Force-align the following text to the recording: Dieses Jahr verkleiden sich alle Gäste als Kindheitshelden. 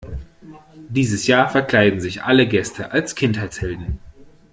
Dieses 0.89 1.27
Jahr 1.27 1.47
verkleiden 1.47 1.99
sich 2.01 2.23
alle 2.23 2.47
Gäste 2.47 2.89
als 2.91 3.13
Kindheitshelden. 3.13 3.99